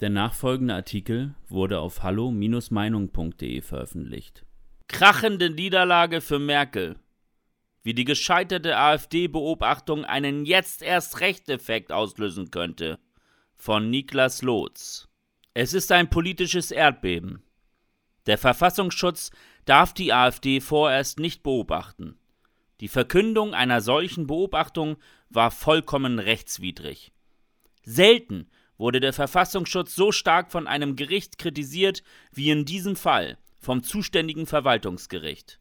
[0.00, 4.44] Der nachfolgende Artikel wurde auf hallo-meinung.de veröffentlicht.
[4.88, 6.96] Krachende Niederlage für Merkel.
[7.82, 12.98] Wie die gescheiterte AfD-Beobachtung einen jetzt erst Recht-Effekt auslösen könnte.
[13.54, 15.08] Von Niklas Lotz.
[15.54, 17.42] Es ist ein politisches Erdbeben.
[18.26, 19.30] Der Verfassungsschutz
[19.64, 22.18] darf die AfD vorerst nicht beobachten.
[22.80, 24.96] Die Verkündung einer solchen Beobachtung
[25.30, 27.12] war vollkommen rechtswidrig.
[27.82, 33.82] Selten wurde der Verfassungsschutz so stark von einem Gericht kritisiert wie in diesem Fall vom
[33.82, 35.60] zuständigen Verwaltungsgericht.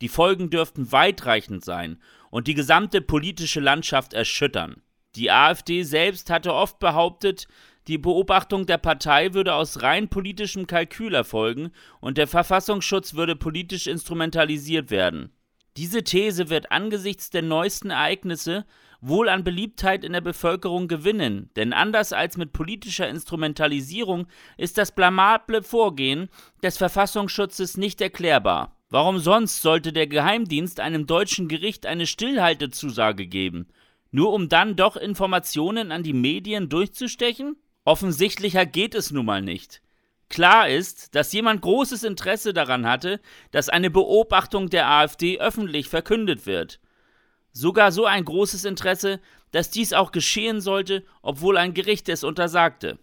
[0.00, 4.82] Die Folgen dürften weitreichend sein und die gesamte politische Landschaft erschüttern.
[5.14, 7.46] Die AfD selbst hatte oft behauptet,
[7.88, 13.86] die Beobachtung der Partei würde aus rein politischem Kalkül erfolgen und der Verfassungsschutz würde politisch
[13.86, 15.32] instrumentalisiert werden.
[15.76, 18.66] Diese These wird angesichts der neuesten Ereignisse
[19.02, 24.94] wohl an Beliebtheit in der Bevölkerung gewinnen, denn anders als mit politischer Instrumentalisierung ist das
[24.94, 26.28] blamable Vorgehen
[26.62, 28.76] des Verfassungsschutzes nicht erklärbar.
[28.88, 33.66] Warum sonst sollte der Geheimdienst einem deutschen Gericht eine Stillhaltezusage geben,
[34.10, 37.56] nur um dann doch Informationen an die Medien durchzustechen?
[37.84, 39.82] Offensichtlicher geht es nun mal nicht.
[40.28, 46.46] Klar ist, dass jemand großes Interesse daran hatte, dass eine Beobachtung der AfD öffentlich verkündet
[46.46, 46.80] wird.
[47.52, 52.98] Sogar so ein großes Interesse, dass dies auch geschehen sollte, obwohl ein Gericht es untersagte.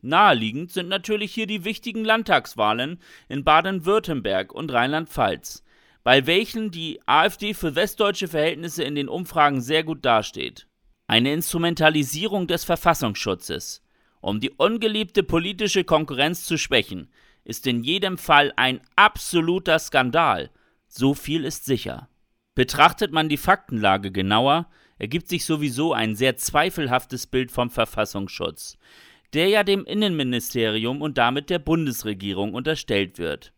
[0.00, 5.62] Naheliegend sind natürlich hier die wichtigen Landtagswahlen in Baden-Württemberg und Rheinland-Pfalz,
[6.02, 10.66] bei welchen die AfD für westdeutsche Verhältnisse in den Umfragen sehr gut dasteht.
[11.06, 13.82] Eine Instrumentalisierung des Verfassungsschutzes,
[14.20, 17.10] um die ungeliebte politische Konkurrenz zu schwächen,
[17.44, 20.50] ist in jedem Fall ein absoluter Skandal.
[20.88, 22.08] So viel ist sicher.
[22.54, 28.78] Betrachtet man die Faktenlage genauer, ergibt sich sowieso ein sehr zweifelhaftes Bild vom Verfassungsschutz,
[29.32, 33.52] der ja dem Innenministerium und damit der Bundesregierung unterstellt wird.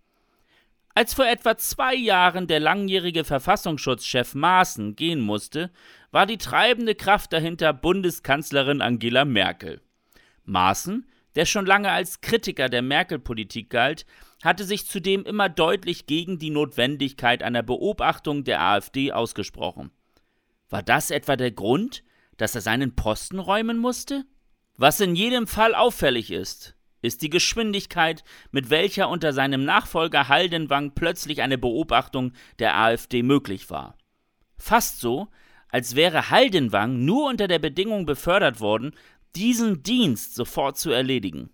[0.95, 5.71] Als vor etwa zwei Jahren der langjährige Verfassungsschutzchef Maaßen gehen musste,
[6.11, 9.83] war die treibende Kraft dahinter Bundeskanzlerin Angela Merkel.
[10.45, 11.07] Maaßen,
[11.37, 14.07] der schon lange als Kritiker der Merkel-Politik galt,
[14.43, 19.91] hatte sich zudem immer deutlich gegen die Notwendigkeit einer Beobachtung der AfD ausgesprochen.
[20.69, 22.03] War das etwa der Grund,
[22.37, 24.25] dass er seinen Posten räumen musste?
[24.77, 30.93] Was in jedem Fall auffällig ist, ist die Geschwindigkeit, mit welcher unter seinem Nachfolger Haldenwang
[30.95, 33.97] plötzlich eine Beobachtung der AfD möglich war.
[34.59, 35.29] Fast so,
[35.69, 38.93] als wäre Haldenwang nur unter der Bedingung befördert worden,
[39.37, 41.51] diesen Dienst sofort zu erledigen.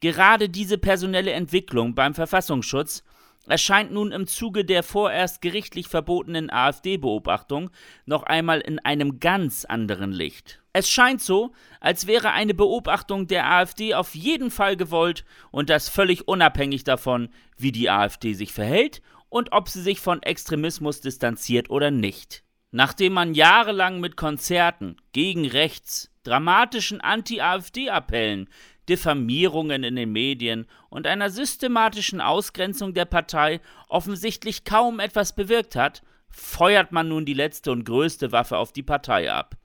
[0.00, 3.02] Gerade diese personelle Entwicklung beim Verfassungsschutz
[3.46, 7.70] erscheint nun im Zuge der vorerst gerichtlich verbotenen AfD-Beobachtung
[8.04, 10.60] noch einmal in einem ganz anderen Licht.
[10.72, 15.88] Es scheint so, als wäre eine Beobachtung der AfD auf jeden Fall gewollt und das
[15.88, 21.70] völlig unabhängig davon, wie die AfD sich verhält und ob sie sich von Extremismus distanziert
[21.70, 22.42] oder nicht.
[22.72, 28.48] Nachdem man jahrelang mit Konzerten gegen rechts, dramatischen Anti-AfD-Appellen,
[28.88, 36.02] Diffamierungen in den Medien und einer systematischen Ausgrenzung der Partei offensichtlich kaum etwas bewirkt hat,
[36.28, 39.56] feuert man nun die letzte und größte Waffe auf die Partei ab,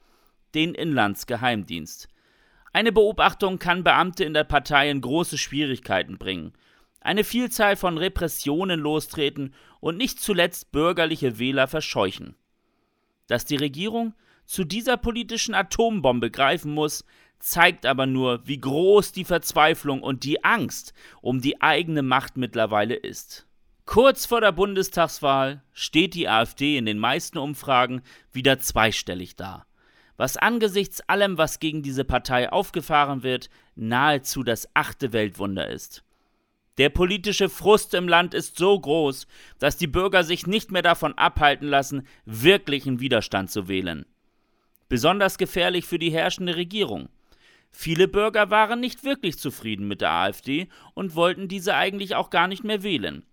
[0.56, 2.08] den Inlandsgeheimdienst.
[2.74, 6.54] Eine Beobachtung kann Beamte in der Partei in große Schwierigkeiten bringen,
[7.02, 12.36] eine Vielzahl von Repressionen lostreten und nicht zuletzt bürgerliche Wähler verscheuchen.
[13.28, 14.14] Dass die Regierung
[14.46, 17.06] zu dieser politischen Atombombe greifen muss,
[17.40, 22.96] zeigt aber nur, wie groß die Verzweiflung und die Angst um die eigene Macht mittlerweile
[22.96, 23.48] ist.
[23.86, 28.02] Kurz vor der Bundestagswahl steht die AfD in den meisten Umfragen
[28.32, 29.66] wieder zweistellig da,
[30.18, 36.04] was angesichts allem, was gegen diese Partei aufgefahren wird, nahezu das achte Weltwunder ist.
[36.78, 39.28] Der politische Frust im Land ist so groß,
[39.60, 44.06] dass die Bürger sich nicht mehr davon abhalten lassen, wirklichen Widerstand zu wählen.
[44.92, 47.08] Besonders gefährlich für die herrschende Regierung.
[47.70, 52.50] Viele Bürger waren nicht wirklich zufrieden mit der AfD und wollten diese eigentlich auch gar
[52.50, 53.24] nicht mehr wählen.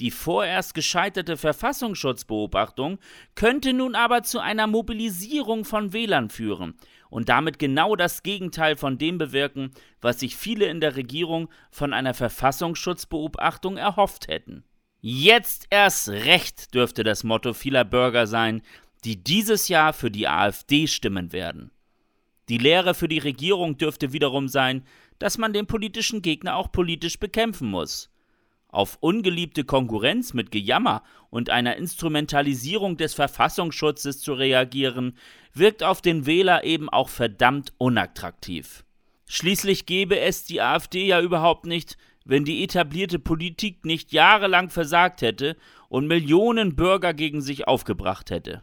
[0.00, 2.98] Die vorerst gescheiterte Verfassungsschutzbeobachtung
[3.36, 6.74] könnte nun aber zu einer Mobilisierung von Wählern führen
[7.08, 9.70] und damit genau das Gegenteil von dem bewirken,
[10.00, 14.64] was sich viele in der Regierung von einer Verfassungsschutzbeobachtung erhofft hätten.
[15.00, 18.62] Jetzt erst recht dürfte das Motto vieler Bürger sein,
[19.04, 21.70] die dieses Jahr für die AfD stimmen werden.
[22.48, 24.84] Die Lehre für die Regierung dürfte wiederum sein,
[25.18, 28.10] dass man den politischen Gegner auch politisch bekämpfen muss.
[28.68, 35.16] Auf ungeliebte Konkurrenz mit Gejammer und einer Instrumentalisierung des Verfassungsschutzes zu reagieren,
[35.54, 38.84] wirkt auf den Wähler eben auch verdammt unattraktiv.
[39.26, 45.22] Schließlich gäbe es die AfD ja überhaupt nicht, wenn die etablierte Politik nicht jahrelang versagt
[45.22, 45.56] hätte
[45.88, 48.62] und Millionen Bürger gegen sich aufgebracht hätte.